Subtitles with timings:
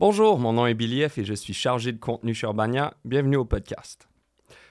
[0.00, 2.94] Bonjour, mon nom est Billy F et je suis chargé de contenu chez Urbania.
[3.04, 4.08] Bienvenue au podcast.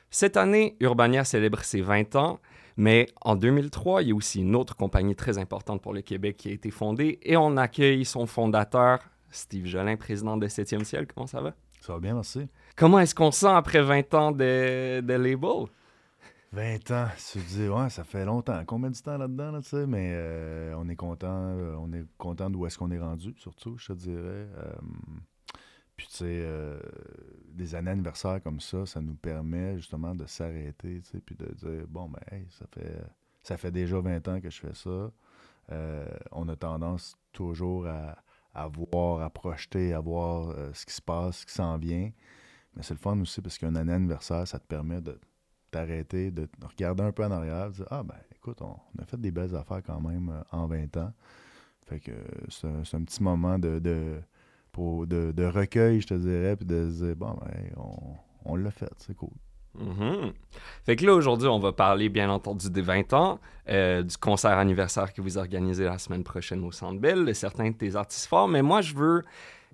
[0.09, 2.39] Cette année, Urbania célèbre ses 20 ans,
[2.77, 6.35] mais en 2003, il y a aussi une autre compagnie très importante pour le Québec
[6.35, 11.05] qui a été fondée et on accueille son fondateur, Steve Jolin, président de 7e ciel.
[11.05, 11.53] Comment ça va?
[11.79, 12.47] Ça va bien, merci.
[12.75, 15.67] Comment est-ce qu'on se sent après 20 ans de, de label?
[16.51, 18.63] 20 ans, tu te dis, ça fait longtemps.
[18.65, 22.05] Combien de temps là-dedans, là, tu sais, mais euh, on est content, euh, on est
[22.17, 24.47] content d'où est-ce qu'on est rendu, surtout, je te dirais.
[24.57, 24.73] Euh,
[25.95, 26.47] puis, tu sais,
[27.51, 31.53] des années anniversaires comme ça, ça nous permet justement de s'arrêter, tu sais, puis de
[31.53, 32.95] dire, bon, ben, hey, ça fait,
[33.43, 35.11] ça fait déjà 20 ans que je fais ça.
[36.31, 41.45] On a tendance toujours à, voir, à projeter, à voir ce qui se passe, ce
[41.45, 42.11] qui s'en vient.
[42.75, 45.19] Mais c'est le fun aussi parce qu'un année anniversaire, ça te permet de
[45.71, 49.31] t'arrêter, de regarder un peu en arrière, dire Ah, ben écoute, on, a fait des
[49.31, 51.13] belles affaires quand même euh, en 20 ans.
[51.85, 56.89] Fait que euh, c'est un, petit moment de, de, recueil, je te dirais, puis de
[56.89, 57.71] se dire Bon, ben,
[58.45, 59.33] on, l'a fait, c'est cool.
[59.75, 60.33] Mhm.
[60.83, 64.57] Fait que là, aujourd'hui, on va parler, bien entendu, des 20 ans, euh, du concert
[64.57, 68.25] anniversaire que vous organisez la semaine prochaine au Centre Bell, de certains de tes artistes
[68.25, 69.23] forts, mais moi, je veux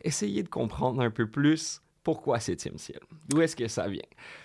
[0.03, 2.99] essayer de comprendre un peu plus pourquoi 7e ciel.
[3.27, 4.01] D'où est-ce que ça vient?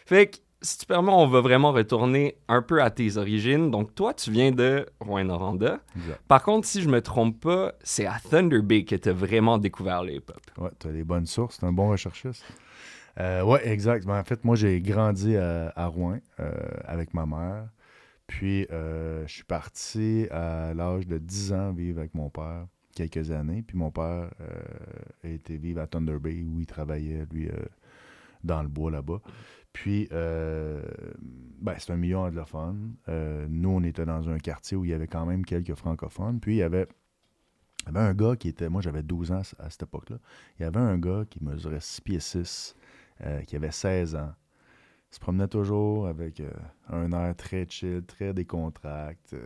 [0.06, 3.71] Fait que, si tu permets, on va vraiment retourner un peu à tes origines.
[3.71, 5.81] Donc, toi, tu viens de Rouen-Noranda.
[6.28, 9.59] Par contre, si je me trompe pas, c'est à Thunder Bay que tu as vraiment
[9.59, 10.41] découvert le hip-hop.
[10.59, 12.44] Ouais, tu as des bonnes sources, tu un bon recherchiste.
[13.19, 14.06] Euh, ouais, exact.
[14.06, 16.50] Ben, en fait, moi, j'ai grandi à, à Rouen euh,
[16.84, 17.69] avec ma mère.
[18.27, 23.31] Puis, euh, je suis parti à l'âge de 10 ans vivre avec mon père quelques
[23.31, 23.62] années.
[23.66, 27.48] Puis, mon père euh, a été vivre à Thunder Bay où il travaillait, lui,
[28.44, 29.21] dans le bois là-bas.
[29.72, 30.82] Puis, euh,
[31.60, 32.97] ben, c'est un milieu anglophone.
[33.08, 36.41] Euh, nous, on était dans un quartier où il y avait quand même quelques francophones.
[36.41, 36.88] Puis, il y avait,
[37.82, 38.69] il y avait un gars qui était.
[38.69, 40.19] Moi, j'avais 12 ans à cette époque-là.
[40.59, 42.75] Il y avait un gars qui mesurait 6 pieds 6,
[43.25, 44.32] euh, qui avait 16 ans.
[45.10, 46.41] Il se promenait toujours avec
[46.88, 49.38] un air très chill, très décontracté,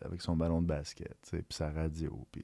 [0.00, 2.26] avec son ballon de basket, puis sa radio.
[2.32, 2.42] Puis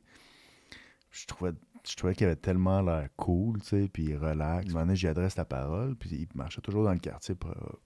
[1.15, 1.53] je trouvais,
[1.89, 4.71] je trouvais qu'il avait tellement l'air cool, tu sais, puis relax.
[4.75, 7.35] Un moment j'y adresse la parole, puis il marchait toujours dans le quartier.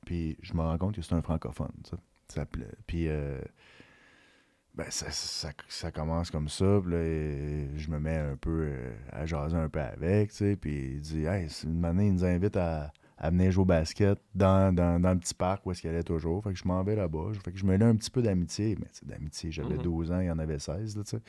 [0.07, 1.91] puis je me rends compte que c'est un francophone, tu
[2.35, 2.47] sais.
[2.87, 3.41] Puis euh,
[4.75, 6.99] ben, ça, ça, ça commence comme ça, puis là,
[7.77, 11.01] je me mets un peu euh, à jaser un peu avec, tu sais, puis il
[11.01, 15.01] dit, hey, une année, il nous invite à, à venir jouer au basket dans, dans,
[15.01, 16.45] dans le petit parc où est-ce qu'il allait toujours.
[16.45, 17.33] Fait que je m'en vais là-bas.
[17.45, 19.83] Fait que je me lis un petit peu d'amitié, mais d'amitié, j'avais Mhm.
[19.83, 21.23] 12 ans, il en avait 16, là, tu sais.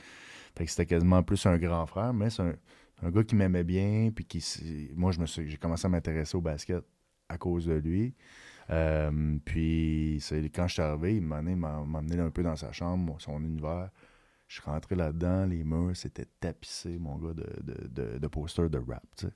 [0.58, 4.12] Fait que c'était quasiment plus un grand frère, mais c'est un, gars qui m'aimait bien,
[4.14, 4.44] puis qui,
[4.96, 6.84] moi, je me suis, j'ai commencé à m'intéresser au basket
[7.30, 8.14] à cause de lui.
[8.72, 10.24] Euh, puis
[10.54, 13.90] quand je suis arrivé, il m'a emmené un peu dans sa chambre, son univers.
[14.48, 18.80] Je suis rentré là-dedans, les murs c'était tapissé, mon gars, de, de, de, posters de
[18.80, 19.34] rap, tu sais.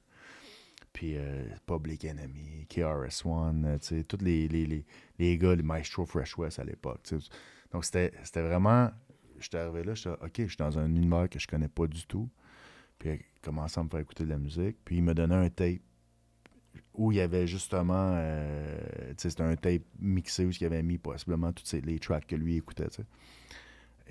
[0.91, 4.85] Puis euh, Public Enemy, KRS-One, euh, tu sais, tous les, les, les,
[5.19, 7.29] les gars, les Maestro Fresh West à l'époque, tu sais.
[7.71, 8.89] Donc c'était vraiment...
[9.43, 12.05] J'étais arrivé là, j'étais OK, je suis dans un univers que je connais pas du
[12.05, 12.29] tout.
[12.99, 14.77] Puis il a commencé à me faire écouter de la musique.
[14.85, 15.81] Puis il me donnait un tape
[16.93, 18.77] où il y avait justement, euh,
[19.17, 22.87] c'était un tape mixé où il avait mis possiblement tous les tracks que lui écoutait.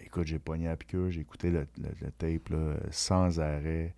[0.04, 3.94] Écoute, j'ai pogné à piqûre, j'ai écouté le, le- le tape là, sans arrêt.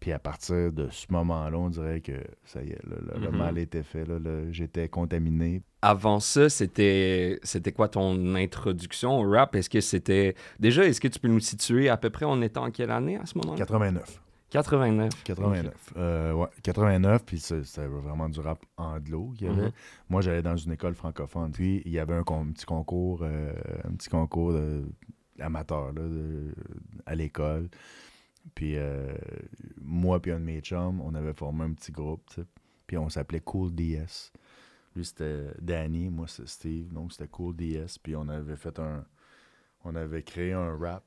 [0.00, 2.12] Puis à partir de ce moment-là, on dirait que
[2.44, 3.36] ça y est, le- le Mhm.
[3.36, 4.04] mal était fait.
[4.52, 5.62] J'étais contaminé.
[5.82, 9.54] Avant ça, c'était c'était quoi ton introduction au rap?
[9.56, 10.34] Est-ce que c'était...
[10.60, 13.16] Déjà, est-ce que tu peux nous situer à peu près, on était en quelle année
[13.16, 13.58] à ce moment-là?
[13.58, 14.20] 89.
[14.50, 15.10] 89.
[15.24, 15.74] 89.
[15.98, 19.62] Euh, ouais, 89, puis c'était vraiment du rap anglo qu'il y avait.
[19.66, 19.72] Mhm.
[20.08, 21.50] Moi, j'allais dans une école francophone.
[21.52, 23.52] Puis, il y avait un, petit concours, euh,
[23.84, 24.84] un petit concours de-
[25.40, 26.54] amateur là, de-
[27.04, 27.68] à l'école.
[28.54, 29.12] Puis, euh,
[29.80, 32.22] moi puis un de mes chums, on avait formé un petit groupe.
[32.86, 34.32] Puis, on s'appelait Cool DS.
[34.96, 36.92] Lui, c'était Danny, moi, c'est Steve.
[36.92, 37.98] Donc, c'était Cool DS.
[38.02, 39.04] Puis, on avait fait un...
[39.84, 41.04] On avait créé un rap.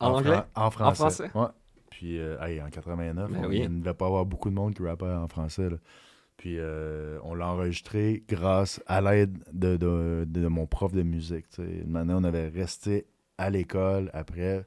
[0.00, 0.42] En anglais?
[0.54, 0.96] fran- En français.
[1.28, 1.30] français?
[1.34, 1.46] Ouais.
[1.90, 3.60] Puis, euh, hey, en 89, Ben on- oui.
[3.64, 5.68] il ne devait pas avoir beaucoup de monde qui rappait en français.
[5.70, 5.76] là.
[6.38, 11.46] Puis, euh, on l'a enregistré grâce à l'aide de, de- de mon prof de musique.
[11.58, 13.06] année, on avait resté
[13.38, 14.64] à l'école après.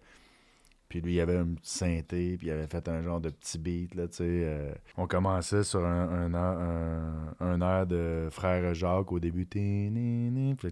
[0.87, 3.57] Puis lui, il avait un petit synthé, puis il avait fait un genre de petit
[3.57, 4.23] beat, là, tu sais.
[4.23, 4.73] euh.
[4.97, 9.45] on commençait sur un, un, air- un- un air de Frère Jacques au début.
[9.45, 9.89] Puis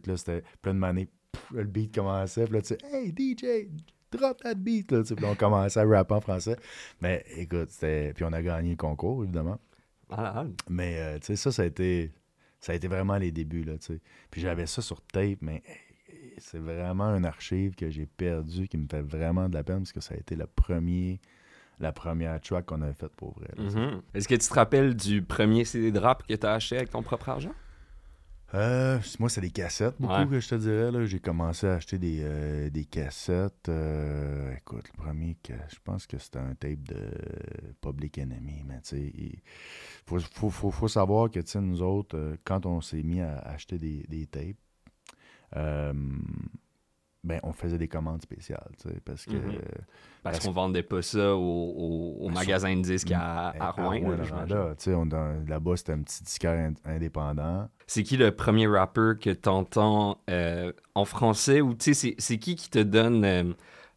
[0.06, 1.10] là, c'était plein de manées.
[1.52, 3.68] Le beat commençait, puis là, tu sais, «Hey, DJ,
[4.12, 5.16] drop that beat!» là, tu sais.
[5.16, 6.58] Puis on commençait à rapper en français.
[7.02, 8.14] Mais écoute, c'était...
[8.14, 9.60] Puis on a gagné le concours, évidemment.
[10.10, 10.54] Malade.
[10.70, 12.12] Mais euh, tu sais, ça, ça a été
[12.60, 14.00] ça a été vraiment les débuts, là, tu sais.
[14.32, 15.93] Puis j'avais ça sur tape, mais hey,
[16.40, 19.92] c'est vraiment un archive que j'ai perdu, qui me fait vraiment de la peine, parce
[19.92, 21.20] que ça a été le premier,
[21.80, 23.50] la première track qu'on avait faite pour vrai.
[23.58, 24.02] Mhm.
[24.14, 26.90] Est-ce que tu te rappelles du premier CD de rap que tu as acheté avec
[26.92, 27.54] ton propre argent?
[28.56, 30.28] Euh, moi, c'est des cassettes, beaucoup, Ouais.
[30.28, 31.08] que je te dirais.
[31.08, 33.68] J'ai commencé à acheter des, euh, des cassettes.
[33.68, 37.10] euh, écoute, le premier, que, je pense que c'était un tape de
[37.82, 39.40] Public Enemy, mais tu sais, il
[40.06, 43.80] faut, faut, faut, faut savoir que, tu nous autres, quand on s'est mis à acheter
[43.80, 44.58] des, des tapes,
[45.56, 45.94] euh,
[47.24, 49.38] ben, on faisait des commandes spéciales, tu sais, parce que...
[49.38, 49.40] Euh,
[50.24, 54.00] Parce Parce qu'on vendait pas ça au, au- au magasin de disques à, à Rouen.
[54.18, 57.70] là, là, là-bas, c'était un petit disquaire ind- indépendant.
[57.88, 61.62] C'est qui le premier rapper que t'entends euh, en français?
[61.62, 63.54] Ou tu sais, c'est- c'est qui qui te donne euh,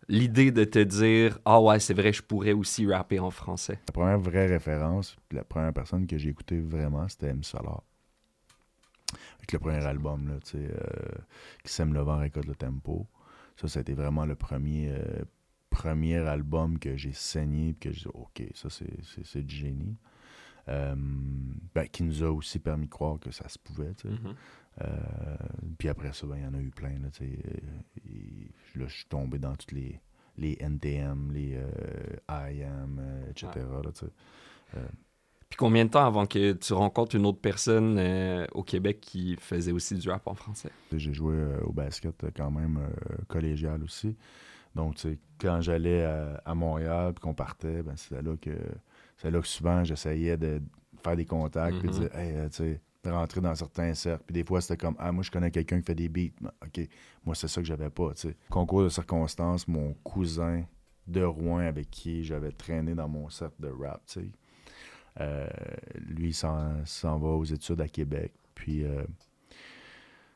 [0.09, 3.81] l'idée de te dire Ah ouais, c'est vrai, je pourrais aussi rapper en français?
[3.89, 7.43] La première vraie référence, puis la première personne que j'ai écouté vraiment, c'était M.
[7.43, 7.83] Solar.
[9.39, 11.19] Avec le premier album, là, tu sais, euh,
[11.65, 13.07] qui sème le vent, récolte le tempo.
[13.57, 15.25] Ça, c'était vraiment le premier, euh,
[15.71, 19.97] premier album que j'ai saigné, puis que j'ai dit, OK, ça, c'est- du génie.
[20.69, 20.97] Euh,
[21.75, 23.93] ben, qui nous a aussi permis de croire que ça se pouvait.
[24.05, 24.35] Mhm.
[24.83, 25.37] Euh,
[25.79, 26.99] puis après ça, ben, il y en a eu plein.
[26.99, 27.09] Là,
[28.75, 30.01] je suis tombé dans toutes les,
[30.37, 32.17] les NTM, les euh,
[32.51, 33.49] IAM, etc.
[33.85, 34.81] là, tu sais.
[35.49, 39.37] Puis combien de temps avant que tu rencontres une autre personne euh, au Québec qui
[39.37, 40.71] faisait aussi du rap en français?
[40.93, 44.17] J'ai joué euh, au basket euh, quand même euh, collégial aussi.
[44.75, 48.51] Donc, tu sais, quand j'allais à, à Montréal puis qu'on partait, ben, c'est là que
[49.19, 50.61] c'est là que souvent j'essayais de
[51.03, 52.01] faire des contacts puis de Mhm.
[52.09, 54.25] dire, hey, tu sais, rentrer dans certains cercles.
[54.27, 56.35] Puis des fois, c'était comme, ah, moi, je connais quelqu'un qui fait des beats.
[56.41, 56.89] Ben, OK,
[57.25, 58.37] moi, c'est ça que j'avais pas, tu sais.
[58.51, 60.65] Concours de circonstances, mon cousin
[61.07, 64.27] de Rouen avec qui j'avais traîné dans mon cercle de rap, tu sais.
[65.21, 65.47] Euh,
[66.09, 68.33] lui, il s'en va aux études à Québec.
[68.55, 69.05] Puis, euh,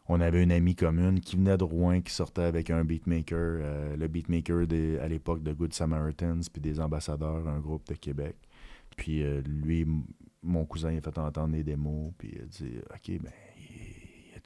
[0.08, 3.96] on avait une amie commune qui venait de Rouen, qui sortait avec un beatmaker, euh,
[3.96, 4.62] le beatmaker
[5.02, 8.36] à l'époque de Good Samaritans, puis des ambassadeurs, un groupe de Québec.
[8.96, 9.86] Puis lui,
[10.42, 13.32] mon cousin, il a fait entendre des démos, puis il a dit Ok, ben,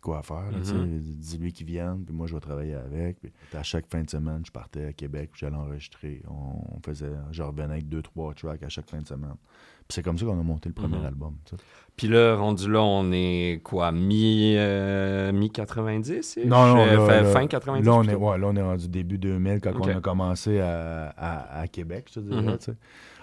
[0.04, 0.74] quoi faire, là, tu sais.
[0.74, 1.00] Mhm.
[1.00, 3.18] dis-lui qu'il vienne, puis moi, je vais travailler avec.
[3.20, 6.20] Puis à chaque fin de semaine, je partais à Québec, j'allais enregistrer.
[6.28, 9.34] On, faisait, je revenais avec deux, trois tracks à chaque fin de semaine.
[9.86, 11.04] Puis c'est comme ça qu'on a monté le premier Mhm.
[11.06, 11.34] album.
[11.96, 16.38] Puis là, rendu là, on est quoi, mi, euh, mi-90?
[16.46, 17.84] Non, non, là, là, fin 90?
[17.86, 21.12] Là on, est, ouais, là, on est rendu début 2000 quand on a commencé à,
[21.16, 22.42] à, à Québec, je te dirais.
[22.42, 22.58] Mhm.
[22.58, 22.74] tu sais.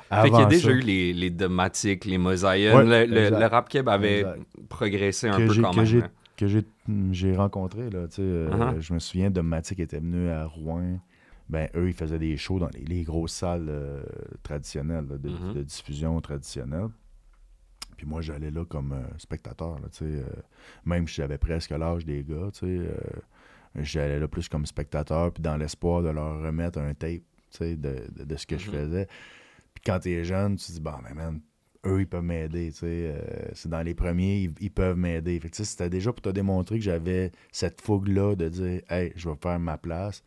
[0.09, 2.75] Fait qu'il y a Avant déjà ça, eu les, les Domatiques, les Mosaïens.
[2.75, 3.39] Ouais, le, le- exact.
[3.39, 4.39] le rap keb avait Exact.
[4.67, 5.85] progressé un que peu quand que même.
[5.85, 6.09] j'ai- là.
[6.41, 6.63] Que j'ai
[7.11, 7.89] j'ai rencontré.
[7.89, 8.79] Là, tu sais, euh, Uh-huh.
[8.81, 10.99] Je me souviens de Matic était venu à Rouen.
[11.49, 14.03] Ben, eux, ils faisaient des shows dans les, les grosses salles euh,
[14.43, 16.87] traditionnelles, là, de, de diffusion traditionnelle.
[17.97, 19.79] Puis moi, j'allais là comme euh, spectateur.
[19.79, 20.23] Là, tu sais,
[20.85, 22.89] même si j'avais presque l'âge des gars, tu sais,
[23.75, 27.21] j'allais là plus comme spectateur, puis dans l'espoir de leur remettre un tape
[27.51, 28.75] tu sais, de, de, de ce que je Mhm.
[28.77, 29.07] faisais.
[29.73, 31.41] Puis quand t'es jeune, tu te dis, bon, mais man,
[31.85, 32.71] eux, ils peuvent m'aider.
[32.83, 33.19] euh,
[33.53, 35.39] c'est dans les premiers, ils, peuvent m'aider.
[35.39, 39.35] Fait C'était déjà pour te démontrer que j'avais cette fougue-là de dire, hey, je vais
[39.41, 40.23] faire ma place.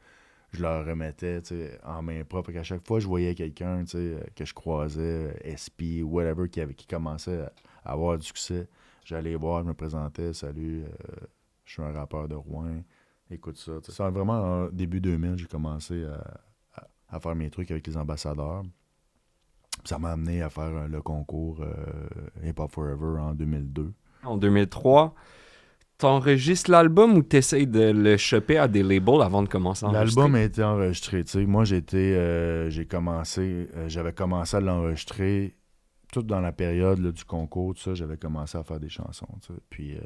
[0.53, 1.41] Je leur remettais
[1.85, 2.49] en main propre.
[2.49, 6.61] Fait qu'à chaque fois, je voyais quelqu'un euh, que je croisais, euh, SP whatever, qui,
[6.61, 7.53] avait, qui commençait à
[7.87, 8.67] à avoir du succès.
[9.05, 10.85] J'allais voir, je me présentais, salut,
[11.65, 12.83] je suis un rappeur de Rouen,
[13.31, 13.73] écoute ça.
[13.83, 16.25] C'est vraiment en début 2000, j'ai commencé à,
[16.75, 18.63] à- à faire mes trucs avec les ambassadeurs.
[19.85, 21.75] Ça m'a amené à faire euh, le concours euh,
[22.45, 23.93] Hip Hop Forever en 2002.
[24.25, 25.15] En 2003,
[25.97, 30.23] T'enregistres l'album ou t'essayes de le choper à des labels avant de commencer à enregistrer?
[30.23, 31.25] L'album a été enregistré.
[31.25, 31.47] tu sais.
[31.47, 35.57] Moi, j'étais, euh, j'ai commencé, euh, j'avais commencé à l'enregistrer
[36.13, 37.95] tout dans la période là, du concours, tout ça.
[37.95, 39.29] J'avais commencé à faire des chansons.
[39.43, 39.61] tu sais.
[39.71, 40.01] Puis, euh,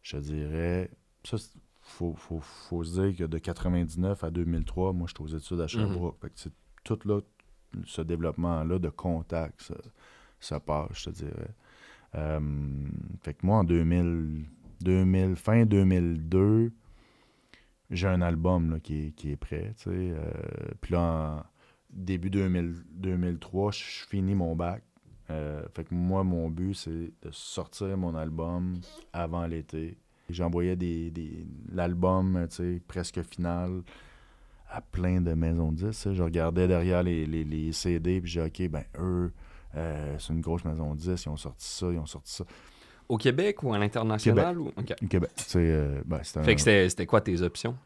[0.00, 0.90] je te dirais,
[1.24, 1.36] ça,
[1.82, 5.66] faut, faut, faut se dire que de 99 à 2003, moi, j'étais aux études à
[5.66, 6.16] Sherbrooke.
[6.22, 6.52] Fait que c'est
[6.84, 7.20] tout là,
[7.86, 9.74] ce développement-là de contact, ça,
[10.40, 11.54] ça passe, je te dirais.
[12.14, 12.40] Euh,
[13.22, 14.44] fait que moi, en 2000,
[14.80, 16.72] 2000, fin 2002,
[17.90, 19.74] j'ai un album là, qui, est, prêt.
[19.86, 20.30] Euh,
[20.80, 21.44] Puis là, en
[21.90, 24.82] début 2000 2003, je finis mon bac.
[25.30, 28.80] Euh, fait que moi, mon but, c'est de sortir mon album
[29.12, 29.96] avant l'été.
[30.28, 32.46] J'envoyais des, l'album
[32.88, 33.82] presque final
[34.72, 36.12] à plein de maisons de disques.
[36.12, 39.30] Je regardais derrière les, les, les CD, puis j'ai dit, OK, ben eux,
[39.76, 42.44] euh, c'est une grosse maison de disques, ils ont sorti ça, ils ont sorti ça.
[43.08, 44.58] Au Québec ou à l'international?
[44.58, 44.68] Ou...
[44.68, 44.94] ok.
[45.02, 47.76] Au Québec, tu sais, euh, ben, c'était Fait un- que c'était quoi tes options?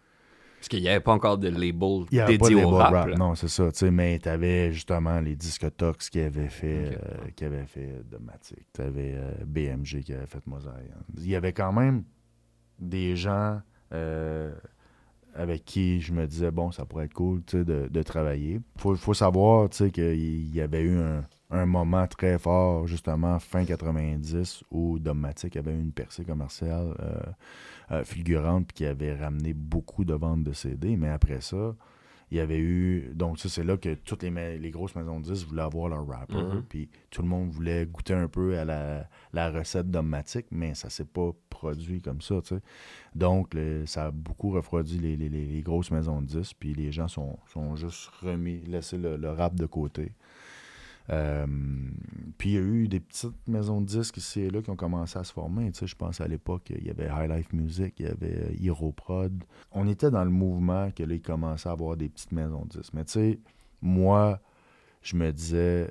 [0.59, 2.71] Parce qu'il n'y avait pas encore de label Il n'y avait pas de dédié au
[2.71, 3.16] rap.
[3.19, 3.71] non, c'est ça.
[3.71, 6.99] tu sais, Mais tu avais justement les disques Tox qui avaient fait, Ok.
[7.02, 8.66] euh, qui avaient fait Domatic.
[8.73, 10.97] Tu avais BMG qui avait fait Mosaïen.
[11.19, 12.05] Il y avait quand même
[12.78, 13.61] des gens
[13.93, 14.52] euh,
[15.37, 18.61] avec qui je me disais, bon, ça pourrait être cool de, travailler.
[18.76, 20.99] Il faut, faut savoir qu'il y avait eu
[21.50, 27.21] un, moment très fort, justement, fin 90, où Domatic avait eu une percée commerciale euh,
[27.93, 30.97] euh, fulgurante qui avait ramené beaucoup de ventes de CD.
[30.97, 31.75] Mais après ça,
[32.30, 33.12] il y avait eu.
[33.14, 36.35] Donc, ça, c'est là que toutes les, grosses maisons de disques voulaient avoir leur rapper.
[36.35, 36.64] Mhm.
[36.68, 40.90] Puis tout le monde voulait goûter un peu à la, la recette d'Omatic, mais ça
[40.90, 42.61] s'est pas produit comme ça, tu sais.
[43.14, 46.75] Donc, le- ça a beaucoup refroidi les, les- les- les grosses maisons de disques, puis
[46.75, 50.12] les gens sont, sont juste remis, laissé le, le rap de côté.
[51.10, 51.46] Euh,
[52.38, 54.76] puis il y a eu des petites maisons de disques ici et là qui ont
[54.76, 55.70] commencé à se former.
[55.72, 58.36] Tu sais, je pense à l'époque, il y avait High Life Music, il y avait
[58.36, 59.44] euh, Hero Prod.
[59.72, 62.78] On était dans le mouvement que là, il commençait à avoir des petites maisons de
[62.78, 62.92] disques.
[62.94, 63.40] Mais tu sais,
[63.80, 64.40] moi,
[65.02, 65.90] je me disais,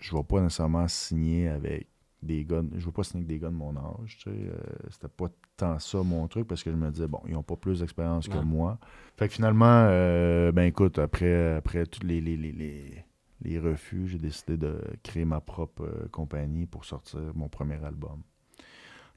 [0.00, 1.88] je vais pas nécessairement signer avec
[2.22, 4.58] des gars, je veux pas signer avec des gars de mon âge, tu sais, euh,
[4.90, 7.56] c'était pas tant ça mon truc parce que je me disais bon, ils ont pas
[7.56, 8.78] plus d'expérience que moi.
[9.16, 13.04] Fait que finalement euh, ben écoute, après après tous les les, les, les,
[13.42, 18.22] les refus, j'ai décidé de créer ma propre euh, compagnie pour sortir mon premier album.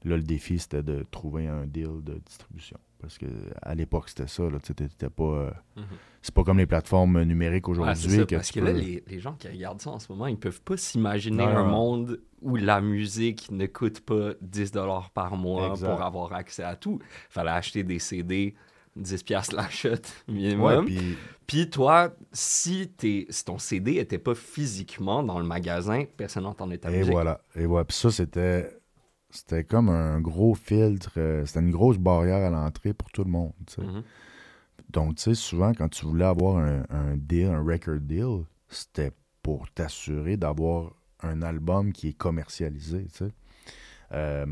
[0.04, 2.76] Là, le défi, c'était de trouver un deal de distribution.
[3.00, 3.26] Parce que
[3.62, 4.48] à l'époque, c'était ça.
[4.50, 5.22] Là, t'étais pas.
[5.22, 5.84] euh, Mhm.
[6.22, 8.26] C'est pas comme les plateformes numériques Ouais, aujourd'hui.
[8.26, 10.62] que parce que là, les, les gens qui regardent ça en ce moment, ils peuvent
[10.62, 15.88] pas s'imaginer un monde où la musique ne coûte pas 10 dollars par mois Exact.
[15.88, 17.00] pour avoir accès à tout.
[17.28, 18.54] Fallait acheter des CD,
[18.96, 19.56] 10 piastres
[19.86, 20.86] Ouais, minimum.
[21.46, 26.78] puis toi, si, t'es- si ton CD était pas physiquement dans le magasin, personne n'entendait
[26.78, 27.12] ta Et musique.
[27.12, 27.40] voilà.
[27.56, 27.84] Et voilà.
[27.84, 28.78] Puis ça, c'était.
[29.34, 31.12] C'était comme un gros filtre.
[31.16, 33.52] euh, C'était une grosse barrière à l'entrée pour tout le monde.
[33.78, 34.02] Mhm.
[34.90, 39.10] Donc, tu sais, souvent, quand tu voulais avoir un, un deal, un record deal, c'était
[39.42, 43.32] pour t'assurer d'avoir un album qui est commercialisé, tu sais.
[44.12, 44.44] Euh,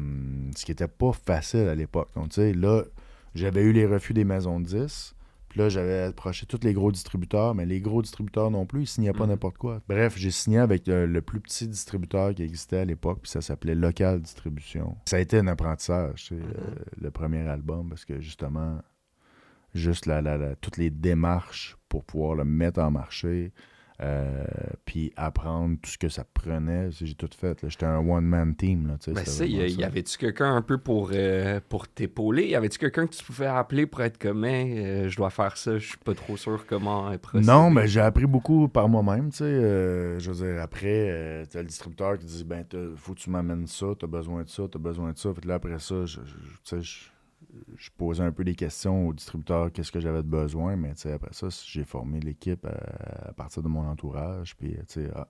[0.57, 2.09] ce qui était pas facile à l'époque.
[2.17, 2.85] Donc, tu sais, là,
[3.35, 5.15] j'avais eu les refus des maisons de 10.
[5.49, 8.87] Puis là, j'avais approché tous les gros distributeurs, mais les gros distributeurs non plus, ils
[8.87, 9.31] signaient pas Mhm.
[9.31, 9.83] n'importe quoi.
[9.89, 13.41] Bref, j'ai signé avec euh, le plus petit distributeur qui existait à l'époque, puis ça
[13.41, 14.97] s'appelait Local Distribution.
[15.07, 18.81] Ça a été un apprentissage, tu sais, euh, le premier album, parce que justement,
[19.75, 23.53] juste la, la- la- toutes les démarches pour pouvoir le mettre en marché,
[24.03, 24.45] euh,
[24.87, 26.91] puis apprendre tout ce que ça prenait.
[26.91, 27.59] J'ai tout fait.
[27.69, 28.87] J'étais un one-man team.
[28.87, 32.49] Là, Ben ça, y, avait-tu quelqu'un un peu pour, euh, pour t'épauler?
[32.49, 35.77] Y avait-tu quelqu'un que tu pouvais appeler pour être comme, euh, je dois faire ça,
[35.77, 37.47] je suis pas trop sûr comment procéder?
[37.47, 40.19] Non, mais j'ai appris beaucoup par moi-même, tu sais.
[40.19, 42.65] je veux dire, après, t'as le distributeur qui dit, ben,
[42.97, 45.35] faut que tu m'amènes ça, t'as besoin de ça, t'as besoin de ça.
[45.35, 46.21] Fait que là, après ça, je,
[47.77, 51.33] je posais un peu des questions au distributeur, qu'est-ce que j'avais de besoin, mais après
[51.33, 54.77] ça, j'ai formé l'équipe à, à partir de mon entourage, puis,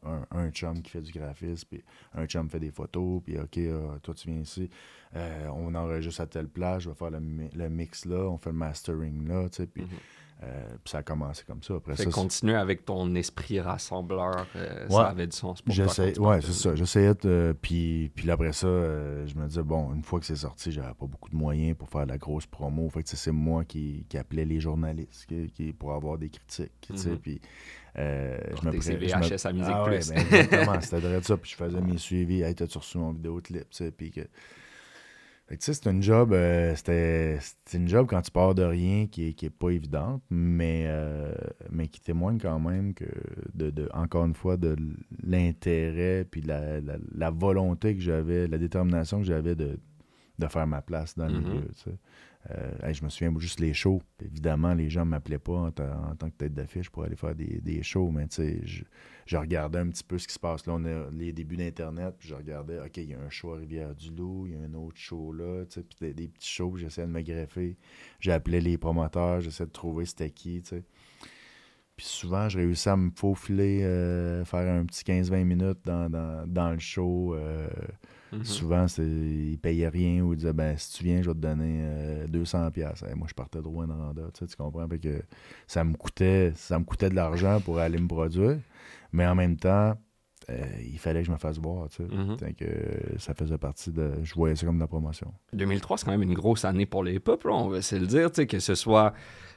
[0.02, 1.82] un, un chum qui fait du graphisme, puis
[2.14, 4.70] un chum fait des photos, puis, OK, ah, toi, tu viens ici,
[5.16, 8.50] euh, on enregistre à telle place, je vais faire le, le mix là, on fait
[8.50, 9.84] le mastering là, puis...
[10.42, 11.74] Euh, puis ça a commencé comme ça.
[11.74, 14.90] Après Fait ça, continuer avec ton esprit rassembleur, euh, Ouais.
[14.90, 15.84] ça avait du sens pour toi.
[16.18, 16.74] Ouais, c'est ça.
[16.74, 17.54] J'essayais de.
[17.60, 20.94] puis, puis après ça, euh, je me disais, bon, une fois que c'est sorti, j'avais
[20.94, 22.88] pas beaucoup de moyens pour faire de la grosse promo.
[22.88, 26.88] Fait que c'est moi qui, qui appelais les journalistes qui, qui- pour avoir des critiques.
[26.88, 27.18] Mhm.
[27.18, 27.40] Puis,
[27.98, 30.08] euh, je me je me- à Musique Ah ouais, Plus.
[30.08, 30.80] ben, exactement.
[30.80, 31.36] C'était vrai de ça.
[31.36, 32.40] Puis je faisais mes suivis.
[32.40, 33.66] Hey, t'as-tu reçu mon vidéoclip?
[33.94, 34.20] Puis que.
[34.20, 37.38] Fait que, tu sais, c'est une job, euh, c'était
[37.76, 41.32] une job quand tu pars de rien qui est, qui est pas évidente, mais, euh,
[41.70, 43.04] mais qui témoigne quand même que,
[43.54, 44.76] de, de- encore une fois, de
[45.22, 49.78] l'intérêt puis la, la, la volonté que j'avais, la détermination que j'avais de,
[50.38, 51.40] de faire ma place dans le Mhm.
[51.42, 51.66] milieu.
[51.74, 51.96] tu sais.
[52.50, 54.00] Euh, je me souviens juste les shows.
[54.24, 57.16] Évidemment, les gens ne m'appelaient pas en, ta- en tant que tête d'affiche pour aller
[57.16, 58.82] faire des, shows, mais je,
[59.26, 60.66] je regardais un petit peu ce qui se passe.
[60.66, 63.52] Là, on a les débuts d'Internet, puis je regardais, OK, il y a un show
[63.52, 67.06] à Rivière-du-Loup, il y a un autre show là, puis des, des petits shows, j'essayais
[67.06, 67.76] de me greffer.
[68.20, 70.62] J'appelais les promoteurs, j'essayais de trouver c'était qui.
[72.00, 76.44] Puis souvent, je réussis à me faufiler, euh, faire un petit 15-20 minutes dans, dans,
[76.46, 77.34] dans le show.
[77.34, 77.68] euh,
[78.32, 78.44] Mhm.
[78.44, 81.80] Souvent, ils payaient rien ou ils disaient ben, si tu viens, je vais te donner
[81.82, 82.70] euh, 200$.
[82.70, 83.04] piastres.
[83.06, 83.94] Hey, moi, je partais de Rwanda,
[84.32, 84.88] tu, sais, tu comprends?
[84.88, 85.22] Fait que
[85.66, 88.58] ça me coûtait ça me coûtait de l'argent pour aller me produire,
[89.12, 89.94] mais en même temps,
[90.50, 91.88] euh, il fallait que je me fasse voir.
[91.88, 92.44] Tu sais.
[92.44, 92.66] Fait que
[93.18, 94.10] ça faisait partie de.
[94.22, 95.32] Je voyais ça comme de la promotion.
[95.52, 98.30] 2003, c'est quand même une grosse année pour les là, on va se le dire,
[98.30, 99.12] tu sais, que ce soit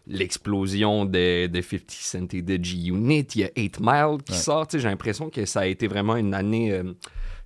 [0.08, 4.38] l'explosion de, de 50 Cent et de G-Unit, il y a 8 Mile qui Ouais.
[4.38, 6.94] sort, tu sais, j'ai l'impression que ça a été vraiment une année euh,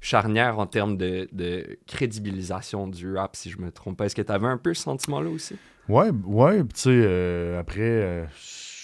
[0.02, 4.06] charnière en termes de, de crédibilisation du rap, si je me trompe pas.
[4.06, 5.56] Est-ce que tu avais un peu ce sentiment-là aussi?
[5.90, 8.26] Ouais, ouais, tu sais, euh, après, euh,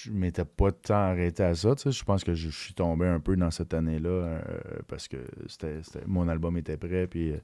[0.03, 3.35] je m'étais pas tant arrêté à ça, je pense que je, suis tombé un peu
[3.35, 4.41] dans cette année-là, euh,
[4.87, 5.17] parce que
[6.05, 7.31] mon album était prêt, puis...
[7.31, 7.37] euh,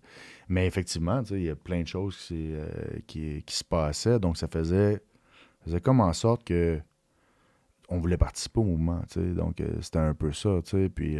[0.50, 2.68] mais effectivement, il y a plein de choses qui, euh,
[3.08, 5.02] qui, qui se passaient, donc ça faisait,
[5.64, 6.80] faisait comme en sorte que
[7.88, 10.60] on voulait participer au mouvement, donc c'était un peu ça,
[10.94, 11.18] puis...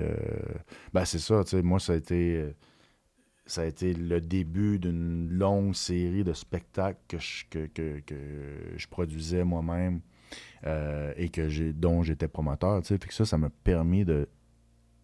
[0.94, 2.54] ben c'est ça, moi, ça a été...
[3.46, 7.18] ça a été le début d'une longue série de spectacles que
[7.50, 8.16] que, que- que
[8.78, 10.02] je produisais moi-même
[10.66, 12.86] euh, et que j'ai, dont j'étais promoteur.
[12.86, 14.28] Fait que ça, ça m'a permis de,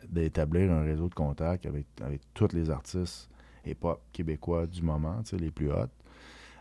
[0.09, 3.29] d'établir un réseau de contacts avec, avec tous les artistes
[3.65, 5.87] hip-hop québécois du moment, les plus hot.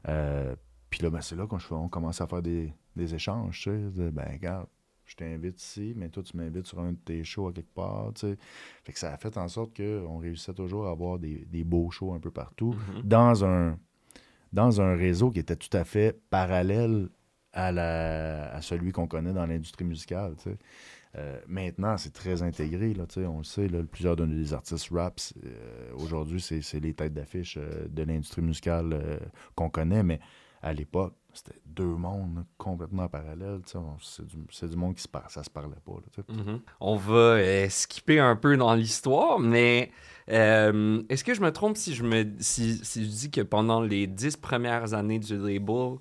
[0.09, 0.55] Euh,
[0.91, 3.67] Puis là, ben, c'est là qu'on on commence à faire des, des échanges.
[3.67, 4.67] de, ben, regarde,
[5.05, 8.13] je t'invite ici, mais toi, tu m'invites sur un de tes shows à quelque part.
[8.17, 11.91] Fait que ça a fait en sorte qu'on réussissait toujours à avoir des, des beaux
[11.91, 13.79] shows un peu partout dans, un,
[14.53, 17.09] dans un réseau qui était tout à fait parallèle
[17.55, 20.35] à, la, à celui qu'on connaît dans l'industrie musicale.
[21.17, 22.93] Euh, maintenant, c'est très intégré.
[22.93, 27.15] Là, on le sait, là, plusieurs de nos artistes rap, euh, aujourd'hui, c'est, les têtes
[27.15, 29.21] d'affiche euh, de l'industrie musicale
[29.55, 30.19] qu'on connaît, mais
[30.61, 33.61] à l'époque, c'était deux mondes complètement parallèles.
[34.01, 35.93] C'est du, du monde qui se parle, ça se parlait pas.
[35.93, 36.35] là.
[36.35, 36.61] Mhm.
[36.81, 39.93] On va skipper un peu dans l'histoire, mais
[40.27, 44.09] est-ce que je me trompe si je me si, si je dis que pendant les
[44.09, 45.99] dix premières années du label,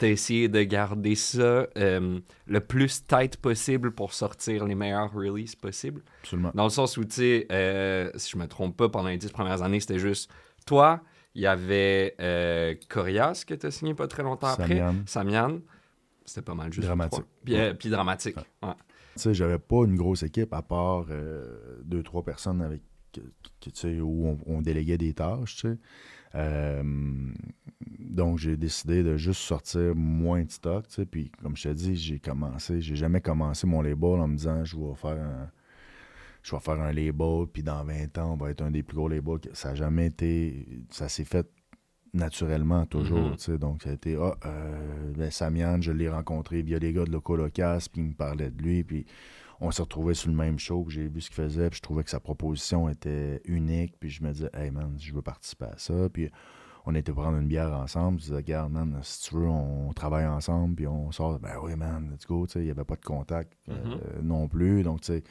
[0.00, 5.12] tu as essayé de garder ça euh, le plus tight possible pour sortir les meilleurs
[5.12, 6.02] releases possibles?
[6.22, 6.50] Absolument.
[6.54, 9.30] Dans le sens où, tu sais, euh, si je me trompe pas, pendant les dix
[9.30, 10.30] premières années, c'était juste
[10.66, 11.00] toi,
[11.34, 15.60] il y avait euh, Corias que tu as signé pas très longtemps après, Samian.
[16.24, 16.86] C'était pas mal juste.
[16.86, 17.24] Dramatique.
[17.44, 18.36] Puis, puis dramatique.
[18.36, 18.74] ouais.
[19.14, 21.06] Tu sais, j'avais pas une grosse équipe à part
[21.84, 22.82] deux, trois personnes avec
[23.12, 23.20] que-
[23.60, 25.78] que, tu sais, où on, on déléguait des tâches, tu sais.
[26.36, 26.82] Euh,
[28.10, 31.06] donc, j'ai décidé de juste sortir moins de stock, tu sais.
[31.06, 34.64] Puis, comme je te dis, j'ai commencé, j'ai jamais commencé mon label en me disant,
[34.64, 35.50] je vais faire un,
[36.42, 38.96] je vais faire un label, puis dans 20 ans, on va être un des plus
[38.96, 39.38] gros labels.
[39.52, 41.48] Ça n'a jamais été, ça s'est fait
[42.12, 43.58] naturellement toujours, tu sais.
[43.58, 47.12] Donc, ça a été, ah, euh, ben, Samian, je l'ai rencontré via les gars de
[47.12, 49.06] Loco Locas, puis il me parlait de lui, puis
[49.60, 52.02] on s'est retrouvés sur le même show, j'ai vu ce qu'il faisait, puis je trouvais
[52.02, 55.78] que sa proposition était unique, puis je me disais, hey man, je veux participer à
[55.78, 56.30] ça, puis
[56.90, 60.26] on était prendre une bière ensemble, je disais, regarde, man, si tu veux, on travaille
[60.26, 63.52] ensemble, puis on sort, ben oui, man, let's go, il n'y avait pas de contact
[63.68, 65.22] euh, non plus, donc, tu sais,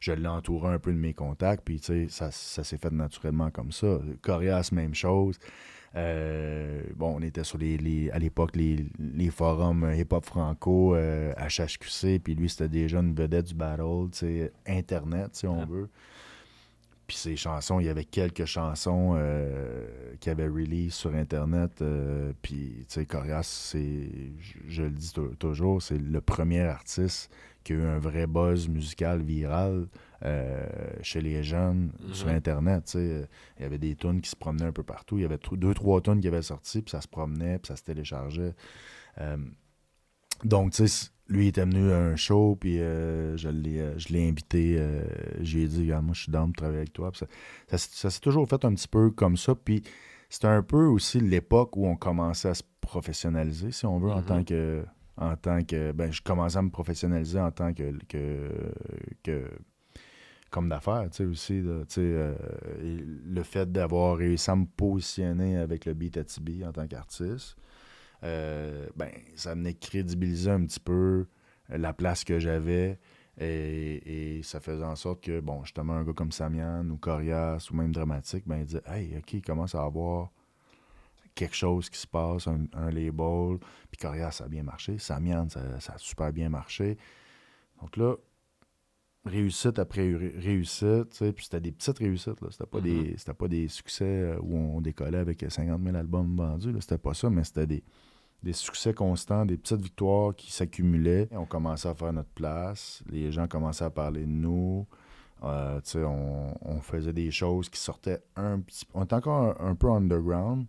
[0.00, 2.92] je l'ai entouré un peu de mes contacts, puis, tu sais, ça, ça s'est fait
[2.92, 3.98] naturellement comme ça.
[4.22, 5.38] Corias, même chose.
[5.96, 11.32] Euh, bon, on était sur les, les- à l'époque les, les forums hip-hop franco, euh,
[11.38, 15.88] HHQC, puis lui, c'était déjà une vedette du battle, tu sais, Internet, si on veut.
[17.08, 21.80] Puis ses chansons, il y avait quelques chansons euh, qui avaient release sur Internet.
[21.80, 26.60] euh, puis, tu sais, Corias, c'est, je, je le dis tou- toujours, c'est le premier
[26.60, 27.32] artiste
[27.64, 29.88] qui a eu un vrai buzz musical viral
[30.22, 30.66] euh,
[31.00, 32.92] chez les jeunes sur Internet.
[32.94, 33.26] Il
[33.58, 35.16] y avait des tunes qui se promenaient un peu partout.
[35.16, 37.76] Il y avait deux, trois tunes qui avaient sorti, puis ça se promenait, puis ça
[37.76, 38.54] se téléchargeait.
[39.18, 39.38] Euh,
[40.44, 43.98] donc, tu sais, lui, il était venu à un show, puis euh, je l'ai euh,
[43.98, 44.76] je l'ai invité.
[44.78, 45.02] euh,
[45.40, 47.10] J'ai dit, regarde, moi, je suis down de travailler avec toi.
[47.12, 47.26] Puis ça,
[47.68, 49.54] ça s- ça s'est toujours fait un petit peu comme ça.
[49.54, 49.82] Puis
[50.30, 54.22] c'était un peu aussi l'époque où on commençait à se professionnaliser, si on veut, en
[54.22, 54.84] tant que.
[55.16, 55.92] En tant que.
[55.92, 57.92] Ben, je commençais à me professionnaliser en tant que.
[58.08, 58.50] que,
[59.22, 59.50] que
[60.50, 61.60] comme d'affaires, tu sais, aussi.
[61.60, 62.34] là, tu sais, euh,
[62.80, 67.56] le fait d'avoir réussi à me positionner avec le Beat Atibi en tant qu'artiste,
[68.22, 71.26] ben, ça venait crédibiliser un petit peu
[71.68, 72.98] la place que j'avais.
[73.40, 77.68] Et, et ça faisait en sorte que, bon, justement, un gars comme Samian ou Corias
[77.70, 80.32] ou même Dramatique, ben, il disait Hey, OK, il commence à avoir
[81.36, 83.58] quelque chose qui se passe, un, un label.
[83.90, 84.98] Puis Corias, ça a bien marché.
[84.98, 86.98] Samian, ça, ça a super bien marché.
[87.80, 88.16] Donc là,
[89.24, 92.48] réussite après ré- réussite, puis c'était des petites réussites, là.
[92.50, 96.34] C'était pas, des, c'était pas des succès euh, où on décollait avec 50 000 albums
[96.36, 96.80] vendus, là.
[96.80, 97.84] C'était pas ça, mais c'était des,
[98.42, 101.28] des succès constants, des petites victoires qui s'accumulaient.
[101.32, 104.86] On commençait à faire notre place, les gens commençaient à parler de nous.
[105.44, 109.74] Euh, on, on faisait des choses qui sortaient un petit On était encore un, un
[109.76, 110.66] peu underground,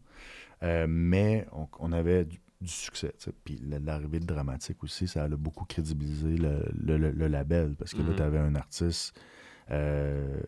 [0.61, 3.13] euh, mais on, on avait du, du succès.
[3.43, 7.75] Puis la- l'arrivée de Dramatique aussi, ça a beaucoup crédibilisé le, le- le- le label
[7.77, 8.15] parce que là, Mhm.
[8.15, 9.19] tu avais un artiste
[9.71, 10.39] euh,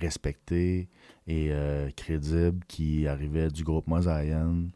[0.00, 0.88] respecté
[1.26, 1.50] et
[1.96, 4.68] crédible qui arrivait du groupe Mosaïen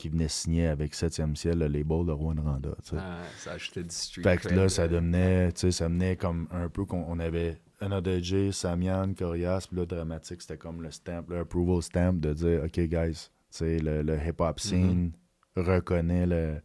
[0.00, 2.70] qui venait signer avec 7e ciel le label de Rouen Randa.
[2.96, 6.16] Ah, ça ajoutait du street Fait que là, ça euh, devenait, tu sais, ça venait
[6.16, 10.80] comme un peu qu'on on avait Another J, Samian, Corias, puis là, Dramatique, c'était comme
[10.80, 15.12] le stamp, le approval stamp de dire, OK, guys, tu sais, le, le hip-hop scene
[15.54, 16.62] reconnaît le.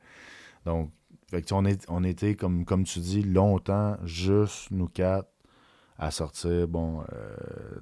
[0.65, 0.91] Donc,
[1.30, 5.30] fait que, on, est, on était, comme, comme tu dis, longtemps, juste nous quatre,
[5.97, 7.36] à sortir, bon, euh,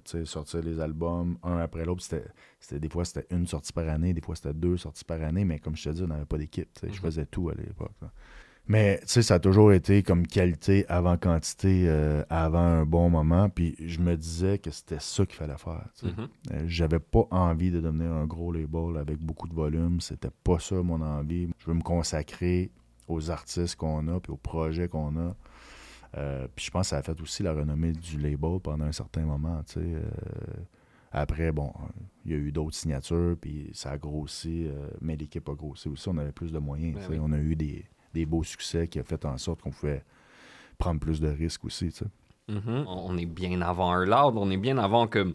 [0.03, 2.03] tu sais, sortir les albums un après l'autre.
[2.03, 2.25] C'était,
[2.59, 5.45] c'était- des fois, c'était une sortie par année, des fois, c'était deux sorties par année,
[5.45, 7.91] mais comme je te dis, on n'avait pas d'équipe, je faisais tout à l'époque.
[8.65, 13.09] Mais, tu sais, ça a toujours été comme qualité avant quantité, euh, avant un bon
[13.09, 16.13] moment, puis je me disais que c'était ça qu'il fallait faire, tu sais.
[16.15, 16.27] Mhm.
[16.53, 19.99] Euh, J'avais pas envie de devenir un gros label avec beaucoup de volume.
[19.99, 21.49] C'était pas ça mon envie.
[21.57, 22.71] Je veux me consacrer
[23.09, 25.35] aux artistes qu'on a puis aux projets qu'on a.
[26.17, 28.91] Euh, puis je pense que ça a fait aussi la renommée du label pendant un
[28.91, 29.61] certain moment.
[29.63, 29.79] tu sais.
[29.81, 30.01] Euh,
[31.11, 31.71] après, bon,
[32.25, 35.87] il y a eu d'autres signatures, puis ça a grossi, euh, mais l'équipe a grossi
[35.87, 36.09] aussi.
[36.09, 36.93] On avait plus de moyens.
[36.95, 37.11] Ben tu sais.
[37.13, 37.19] oui.
[37.21, 40.03] On a eu des, des beaux succès qui ont fait en sorte qu'on pouvait
[40.77, 41.89] prendre plus de risques aussi.
[41.91, 42.05] tu sais.
[42.49, 42.85] Mhm.
[42.87, 45.33] On on est bien avant un loud, on est bien avant comme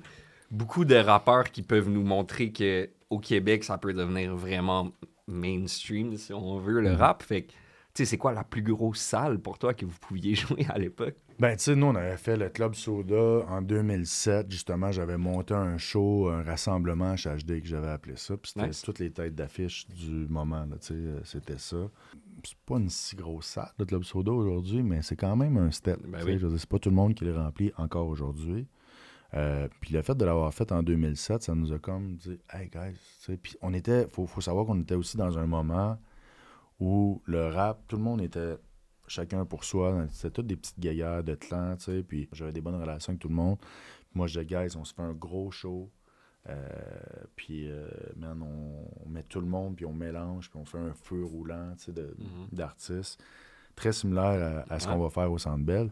[0.50, 4.92] beaucoup de rappeurs qui peuvent nous montrer que au Québec, ça peut devenir vraiment
[5.26, 6.96] mainstream, si on veut, le Mhm.
[6.96, 7.22] rap.
[7.22, 7.52] Fait que,
[7.98, 11.14] sais, c'est quoi la plus grosse salle pour toi que vous pouviez jouer à l'époque?
[11.38, 14.50] Ben, tu sais, nous, on avait fait le Club Soda en 2007.
[14.50, 18.36] Justement, j'avais monté un show, un rassemblement HHD que j'avais appelé ça.
[18.36, 18.82] Puis c'était Nice.
[18.82, 21.76] toutes les têtes d'affiche du moment, là, tu sais, euh, c'était ça.
[22.44, 25.70] C'est pas une si grosse salle, le Club Soda, aujourd'hui, mais c'est quand même un
[25.70, 26.00] step.
[26.06, 26.40] Ben oui.
[26.56, 28.66] C'est pas tout le monde qui le remplit encore aujourd'hui.
[29.34, 32.68] Euh, puis le fait de l'avoir fait en 2007, ça nous a comme dit, hey
[32.68, 33.36] guys, tu sais.
[33.36, 35.98] Puis on était, faut, faut savoir qu'on était aussi dans un moment
[36.80, 38.56] où le rap, tout le monde était
[39.06, 40.06] chacun pour soi.
[40.10, 42.02] C'était toutes des petites gaillards de clans, tu sais.
[42.02, 43.58] Puis j'avais des bonnes relations avec tout le monde.
[43.58, 45.90] Puis moi, je disais, guys, on se fait un gros show.
[46.48, 46.66] Euh,
[47.36, 50.78] puis, euh, man, on, on met tout le monde, puis on mélange, puis on fait
[50.78, 52.14] un feu roulant, tu sais, de-
[52.52, 53.22] d'artistes.
[53.78, 54.94] Très similaire à, à ce Ouais.
[54.94, 55.88] qu'on va faire au Centre Bell.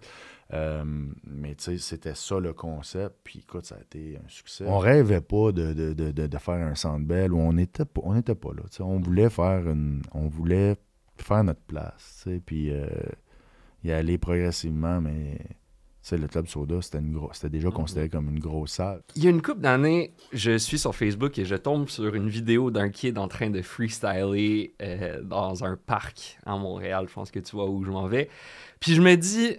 [0.52, 0.84] Euh,
[1.24, 3.14] mais tu sais, c'était ça le concept.
[3.24, 4.64] Puis écoute, ça a été un succès.
[4.66, 8.00] On rêvait pas de, de, de, de, faire un Centre Bell où on n'était pas,
[8.04, 8.62] on était pas là.
[8.80, 10.76] On voulait faire une, on voulait
[11.18, 12.28] faire notre place.
[12.44, 12.86] Puis euh,
[13.84, 15.38] y aller progressivement, mais
[16.08, 19.02] sais, le Club Soda, c'était, une gros, c'était déjà considéré comme une grosse salle.
[19.16, 22.28] Il y a une couple d'années, je suis sur Facebook et je tombe sur une
[22.28, 27.06] vidéo d'un kid en train de freestyler euh, dans un parc à Montréal.
[27.08, 28.28] Je pense que tu vois où je m'en vais.
[28.78, 29.56] Puis je me dis,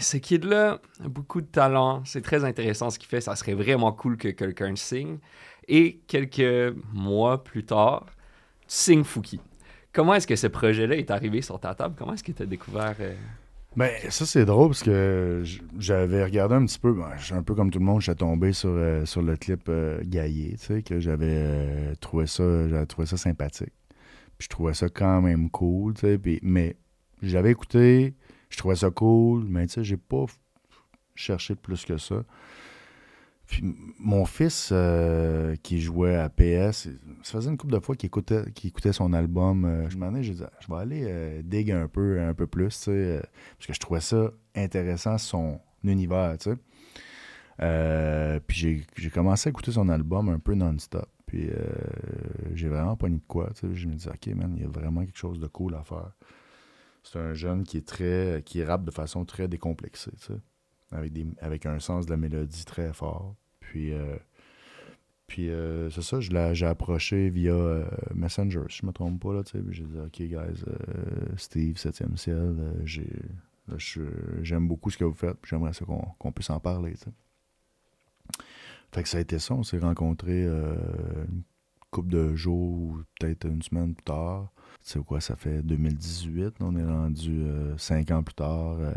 [0.00, 2.02] ce kid-là a beaucoup de talent.
[2.04, 3.20] C'est très intéressant ce qu'il fait.
[3.20, 5.18] Ça serait vraiment cool que quelqu'un signe.
[5.68, 8.06] Et quelques mois plus tard,
[8.62, 9.40] tu signes Fouki.
[9.92, 11.94] Comment est-ce que ce projet-là est arrivé sur ta table?
[11.98, 12.94] Comment est-ce que tu as découvert...
[13.00, 13.14] euh,
[13.76, 15.44] Ben, ça, c'est drôle parce que
[15.78, 16.92] j'avais regardé un petit peu.
[16.92, 20.00] ben, un peu comme tout le monde, j'étais tombé sur, euh, sur le clip euh,
[20.04, 22.44] Gaillé, que j'avais euh, trouvé ça
[22.88, 23.72] trouvé ça sympathique.
[24.38, 26.18] Puis je trouvais ça quand même cool, tu sais.
[26.18, 26.76] puis- mais
[27.22, 28.14] j'avais écouté,
[28.48, 30.24] je trouvais ça cool, mais tu sais, j'ai pas
[31.14, 32.24] cherché plus que ça.
[33.50, 33.64] Puis
[33.98, 36.88] mon fils euh, qui jouait à PS,
[37.24, 39.64] ça faisait une couple de fois qu'il écoutait, écoutait son album.
[39.64, 42.86] euh, je m'en ai, dit, je vais aller euh, dig un peu, un peu plus,
[42.86, 43.20] euh,
[43.56, 48.40] parce que je trouvais ça intéressant, son univers, tu sais.
[48.46, 51.08] Puis j'ai, commencé à écouter son album un peu non-stop.
[51.26, 51.50] Puis
[52.54, 53.74] j'ai vraiment pas mis de quoi, tu sais.
[53.74, 56.12] Je me dis, OK, man, il y a vraiment quelque chose de cool à faire.
[57.02, 60.40] C'est un jeune qui est très, qui rappe de façon très décomplexée, tu sais.
[60.92, 63.36] Avec, des, avec un sens de la mélodie très fort.
[63.60, 64.16] Puis, euh,
[65.30, 69.42] puis euh, c'est ça, j'ai approché via euh, Messenger, si je me trompe pas, là,
[69.70, 72.56] j'ai dit, OK, guys, euh, Steve, 7e ciel,
[74.42, 76.94] j'aime beaucoup ce que vous faites, j'aimerais ça qu'on, puisse en parler.
[78.90, 81.44] Fait que ça a été ça, on s'est rencontrés une
[81.90, 84.48] couple de jours, ou peut-être une semaine plus tard.
[84.84, 88.76] Tu sais quoi, ça fait 2018, on est rendu euh, cinq ans plus tard.
[88.80, 88.92] Euh,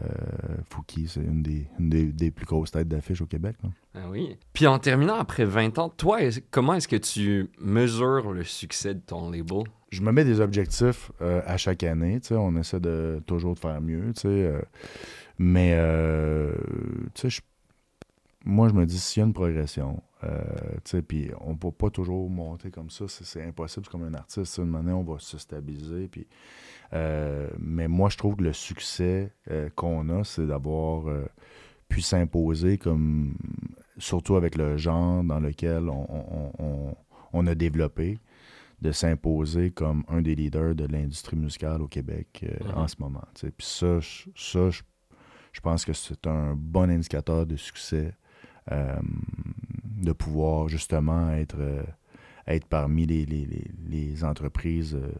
[0.69, 3.57] Fouki, c'est une, des, une des, des plus grosses têtes d'affiche au Québec.
[3.63, 3.69] là.
[3.95, 4.37] Ah oui.
[4.53, 6.19] Puis en terminant après 20 ans, toi,
[6.51, 9.63] comment est-ce que tu mesures le succès de ton label?
[9.91, 12.19] je me mets des objectifs euh, à chaque année.
[12.19, 14.11] tu sais, On essaie de toujours de faire mieux.
[14.15, 14.59] tu sais, euh,
[15.37, 16.55] mais euh,
[17.13, 17.41] tu sais, je-
[18.45, 20.01] moi, je me dis, s'il y a une progression,
[21.07, 23.87] puis on ne peut pas toujours monter comme ça, c'est impossible.
[23.87, 24.57] Comme un artiste.
[24.57, 26.07] Une manière, on va se stabiliser.
[26.07, 26.27] Puis,
[26.93, 31.25] euh, mais moi, je trouve que le succès euh, qu'on a, c'est d'avoir euh,
[31.89, 33.35] pu s'imposer comme
[33.97, 36.95] surtout avec le genre dans lequel on, on- on-
[37.33, 38.19] on a développé
[38.81, 42.77] de s'imposer comme un des leaders de l'industrie musicale au Québec euh, Mhm.
[42.77, 43.23] en ce moment.
[43.39, 44.81] Puis ça, je- ça je,
[45.53, 48.13] je pense que c'est un bon indicateur de succès
[48.71, 48.95] euh,
[50.03, 51.83] de pouvoir justement être, euh,
[52.47, 55.11] être parmi les, les- les- les entreprises, euh,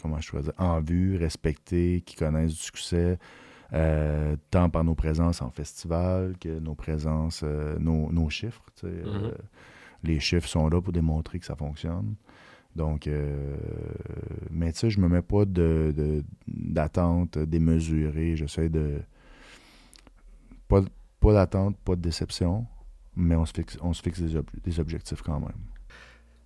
[0.00, 3.18] comment je pourrais dire, en vue, respectées, qui connaissent du succès,
[3.72, 8.62] euh, tant par nos présences en festival que nos présences, nos, nos chiffres.
[8.82, 9.32] Mhm.
[10.04, 12.16] les chiffres sont là pour démontrer que ça fonctionne.
[12.74, 13.56] Donc, euh,
[14.50, 18.34] mais tu sais, je me mets pas de, de- d'attente démesurée.
[18.34, 19.00] J'essaie de.
[20.68, 20.80] Pas,
[21.20, 22.66] pas d'attente, pas de déception,
[23.16, 25.52] mais on se fixe, on se fixe des, ob- des objectifs quand même.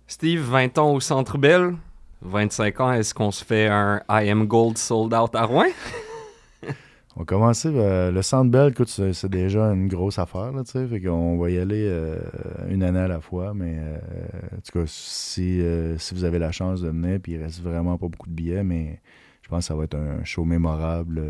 [0.07, 1.75] Steve, 20 ans au Centre Bell.
[2.21, 5.67] 25 ans, est-ce qu'on se fait un I Am Gold sold out à Rouen?
[7.15, 7.69] On va commencer.
[7.73, 10.85] euh, le Centre Bell, écoute, c'est, déjà une grosse affaire, là, tu sais.
[10.87, 12.19] Fait qu'on va y aller euh,
[12.69, 13.53] une année à la fois.
[13.55, 13.97] Mais euh,
[14.55, 17.61] en tout cas, si, euh, si vous avez la chance de venir, puis il reste
[17.61, 19.01] vraiment pas beaucoup de billets, mais
[19.41, 21.23] je pense que ça va être un show mémorable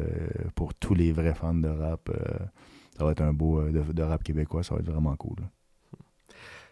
[0.56, 2.10] pour tous les vrais fans de rap.
[2.98, 5.36] Ça va être un beau euh, de, de rap québécois, ça va être vraiment cool.
[5.40, 5.46] là.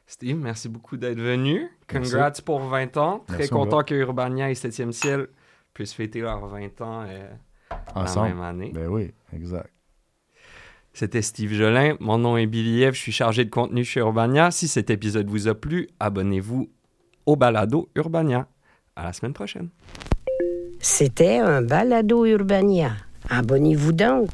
[0.07, 1.67] Steve, merci beaucoup d'être venu.
[1.91, 2.11] Merci.
[2.11, 3.23] Congrats pour 20 ans.
[3.27, 5.27] Très Merci, content que Urbania et 7e Ciel
[5.73, 7.27] puissent fêter leurs 20 ans euh,
[7.95, 8.27] la Ensemble.
[8.29, 8.71] même année.
[8.73, 9.71] Ben oui, exact.
[10.93, 11.95] C'était Steve Jolin.
[11.99, 12.93] Mon nom est Billy Eve.
[12.93, 14.51] Je suis chargé de contenu chez Urbania.
[14.51, 16.69] Si cet épisode vous a plu, abonnez-vous
[17.25, 18.47] au balado Urbania.
[18.95, 19.69] À la semaine prochaine.
[20.79, 22.91] C'était un balado Urbania.
[23.29, 24.29] Abonnez-vous donc.